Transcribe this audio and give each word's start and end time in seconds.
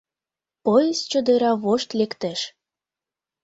Поезд 0.63 1.03
чодыра 1.11 1.51
вошт 1.63 1.89
лектеш. 1.99 2.39